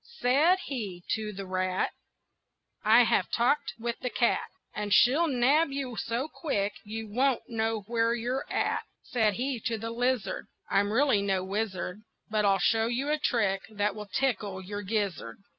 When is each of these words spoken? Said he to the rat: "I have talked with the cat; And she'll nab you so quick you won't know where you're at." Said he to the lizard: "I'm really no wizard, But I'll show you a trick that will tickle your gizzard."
Said 0.17 0.57
he 0.65 1.03
to 1.11 1.31
the 1.31 1.45
rat: 1.45 1.91
"I 2.83 3.03
have 3.03 3.29
talked 3.29 3.73
with 3.77 3.99
the 3.99 4.09
cat; 4.09 4.49
And 4.73 4.91
she'll 4.91 5.27
nab 5.27 5.67
you 5.71 5.95
so 5.95 6.27
quick 6.27 6.73
you 6.83 7.07
won't 7.07 7.43
know 7.47 7.81
where 7.81 8.15
you're 8.15 8.51
at." 8.51 8.81
Said 9.03 9.35
he 9.35 9.59
to 9.59 9.77
the 9.77 9.91
lizard: 9.91 10.47
"I'm 10.71 10.91
really 10.91 11.21
no 11.21 11.43
wizard, 11.43 12.01
But 12.31 12.45
I'll 12.45 12.57
show 12.57 12.87
you 12.87 13.11
a 13.11 13.19
trick 13.19 13.61
that 13.69 13.93
will 13.93 14.07
tickle 14.07 14.59
your 14.59 14.81
gizzard." 14.81 15.37